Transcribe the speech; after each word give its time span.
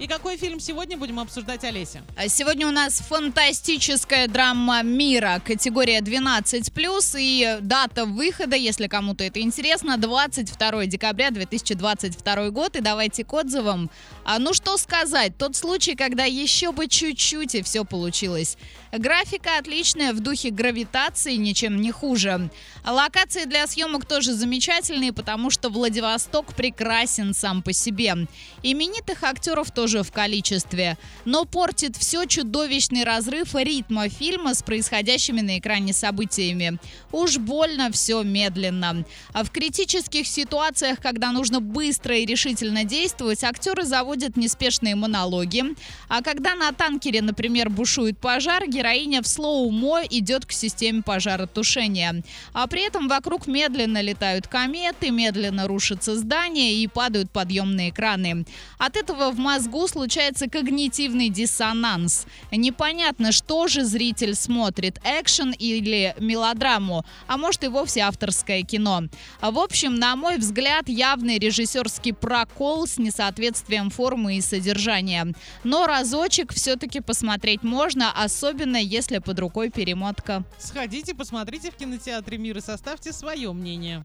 И 0.00 0.06
какой 0.06 0.36
фильм 0.36 0.60
сегодня 0.60 0.96
будем 0.96 1.18
обсуждать, 1.18 1.64
Олеся? 1.64 2.04
А 2.16 2.28
Сегодня 2.28 2.68
у 2.68 2.70
нас 2.70 3.00
фантастическая 3.00 4.28
драма 4.28 4.84
мира, 4.84 5.42
категория 5.44 5.98
12+, 5.98 7.16
и 7.18 7.58
дата 7.60 8.04
выхода, 8.04 8.54
если 8.54 8.86
кому-то 8.86 9.24
это 9.24 9.40
интересно, 9.40 9.96
22 9.96 10.86
декабря 10.86 11.32
2022 11.32 12.50
год. 12.50 12.76
И 12.76 12.80
давайте 12.80 13.24
к 13.24 13.32
отзывам. 13.32 13.90
А, 14.24 14.38
ну 14.38 14.54
что 14.54 14.76
сказать, 14.76 15.36
тот 15.36 15.56
случай, 15.56 15.96
когда 15.96 16.22
еще 16.22 16.70
бы 16.70 16.86
чуть-чуть 16.86 17.56
и 17.56 17.62
все 17.62 17.84
получилось. 17.84 18.56
Графика 18.92 19.58
отличная, 19.58 20.12
в 20.12 20.20
духе 20.20 20.50
гравитации, 20.50 21.34
ничем 21.34 21.80
не 21.80 21.90
хуже. 21.90 22.50
Локации 22.86 23.46
для 23.46 23.66
съемок 23.66 24.06
тоже 24.06 24.32
замечательные, 24.32 25.12
потому 25.12 25.50
что 25.50 25.70
Владивосток 25.70 26.54
прекрасен 26.54 27.34
сам 27.34 27.62
по 27.62 27.72
себе. 27.72 28.14
Именитых 28.62 29.24
актеров 29.24 29.72
тоже 29.72 29.87
в 29.96 30.12
количестве. 30.12 30.96
Но 31.24 31.44
портит 31.44 31.96
все 31.96 32.26
чудовищный 32.26 33.04
разрыв 33.04 33.54
ритма 33.54 34.08
фильма 34.08 34.54
с 34.54 34.62
происходящими 34.62 35.40
на 35.40 35.58
экране 35.58 35.92
событиями. 35.92 36.78
Уж 37.12 37.38
больно 37.38 37.90
все 37.90 38.22
медленно. 38.22 39.04
А 39.32 39.44
в 39.44 39.50
критических 39.50 40.26
ситуациях, 40.26 40.98
когда 41.00 41.32
нужно 41.32 41.60
быстро 41.60 42.16
и 42.16 42.26
решительно 42.26 42.84
действовать, 42.84 43.44
актеры 43.44 43.84
заводят 43.84 44.36
неспешные 44.36 44.94
монологи. 44.94 45.64
А 46.08 46.22
когда 46.22 46.54
на 46.54 46.72
танкере, 46.72 47.22
например, 47.22 47.70
бушует 47.70 48.18
пожар, 48.18 48.66
героиня 48.66 49.22
в 49.22 49.26
слоумо 49.26 50.02
идет 50.10 50.46
к 50.46 50.52
системе 50.52 51.02
пожаротушения. 51.02 52.22
А 52.52 52.66
при 52.66 52.86
этом 52.86 53.08
вокруг 53.08 53.46
медленно 53.46 54.00
летают 54.00 54.46
кометы, 54.46 55.10
медленно 55.10 55.66
рушатся 55.66 56.16
здания 56.16 56.74
и 56.74 56.86
падают 56.86 57.30
подъемные 57.30 57.92
краны. 57.92 58.44
От 58.78 58.96
этого 58.96 59.30
в 59.30 59.38
мозгу 59.38 59.77
случается 59.86 60.48
когнитивный 60.48 61.28
диссонанс. 61.28 62.26
Непонятно, 62.50 63.32
что 63.32 63.68
же 63.68 63.84
зритель 63.84 64.34
смотрит, 64.34 64.98
экшен 65.04 65.52
или 65.52 66.14
мелодраму, 66.18 67.04
а 67.26 67.36
может 67.36 67.64
и 67.64 67.68
вовсе 67.68 68.00
авторское 68.00 68.62
кино. 68.62 69.04
В 69.40 69.58
общем, 69.58 69.94
на 69.94 70.16
мой 70.16 70.38
взгляд, 70.38 70.88
явный 70.88 71.38
режиссерский 71.38 72.12
прокол 72.12 72.86
с 72.86 72.98
несоответствием 72.98 73.90
формы 73.90 74.36
и 74.36 74.40
содержания. 74.40 75.32
Но 75.64 75.86
разочек 75.86 76.52
все-таки 76.52 77.00
посмотреть 77.00 77.62
можно, 77.62 78.12
особенно 78.12 78.76
если 78.76 79.18
под 79.18 79.38
рукой 79.38 79.70
перемотка. 79.70 80.44
Сходите, 80.58 81.14
посмотрите 81.14 81.70
в 81.70 81.76
кинотеатре 81.76 82.38
«Мир» 82.38 82.58
и 82.58 82.60
составьте 82.60 83.12
свое 83.12 83.52
мнение. 83.52 83.96